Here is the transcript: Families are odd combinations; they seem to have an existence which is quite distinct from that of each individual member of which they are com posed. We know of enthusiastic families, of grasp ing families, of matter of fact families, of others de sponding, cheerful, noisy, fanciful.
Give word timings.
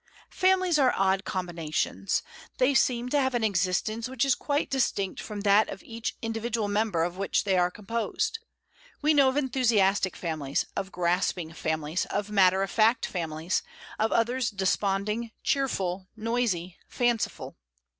Families 0.31 0.79
are 0.79 0.95
odd 0.97 1.25
combinations; 1.25 2.23
they 2.57 2.73
seem 2.73 3.09
to 3.09 3.19
have 3.21 3.35
an 3.35 3.43
existence 3.43 4.09
which 4.09 4.25
is 4.25 4.33
quite 4.33 4.67
distinct 4.67 5.21
from 5.21 5.41
that 5.41 5.69
of 5.69 5.83
each 5.83 6.15
individual 6.23 6.67
member 6.67 7.03
of 7.03 7.17
which 7.17 7.43
they 7.43 7.55
are 7.55 7.69
com 7.69 7.85
posed. 7.85 8.39
We 9.03 9.13
know 9.13 9.29
of 9.29 9.37
enthusiastic 9.37 10.15
families, 10.15 10.65
of 10.75 10.91
grasp 10.91 11.37
ing 11.37 11.53
families, 11.53 12.05
of 12.05 12.31
matter 12.31 12.63
of 12.63 12.71
fact 12.71 13.05
families, 13.05 13.61
of 13.99 14.11
others 14.11 14.49
de 14.49 14.65
sponding, 14.65 15.33
cheerful, 15.43 16.07
noisy, 16.17 16.77
fanciful. 16.87 17.55